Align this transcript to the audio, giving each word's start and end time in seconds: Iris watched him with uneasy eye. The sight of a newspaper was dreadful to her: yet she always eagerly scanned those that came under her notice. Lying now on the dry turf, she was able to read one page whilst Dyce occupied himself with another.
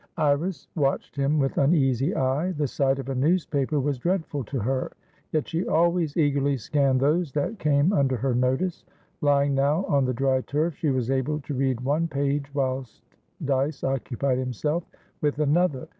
Iris 0.17 0.67
watched 0.75 1.15
him 1.15 1.37
with 1.37 1.59
uneasy 1.59 2.15
eye. 2.15 2.53
The 2.53 2.65
sight 2.65 2.97
of 2.97 3.09
a 3.09 3.13
newspaper 3.13 3.79
was 3.79 3.99
dreadful 3.99 4.43
to 4.45 4.57
her: 4.57 4.91
yet 5.31 5.47
she 5.47 5.67
always 5.67 6.17
eagerly 6.17 6.57
scanned 6.57 6.99
those 7.01 7.31
that 7.33 7.59
came 7.59 7.93
under 7.93 8.17
her 8.17 8.33
notice. 8.33 8.83
Lying 9.21 9.53
now 9.53 9.85
on 9.85 10.05
the 10.05 10.13
dry 10.15 10.41
turf, 10.41 10.73
she 10.73 10.89
was 10.89 11.11
able 11.11 11.39
to 11.41 11.53
read 11.53 11.81
one 11.81 12.07
page 12.07 12.51
whilst 12.55 13.03
Dyce 13.45 13.83
occupied 13.83 14.39
himself 14.39 14.83
with 15.21 15.37
another. 15.37 15.87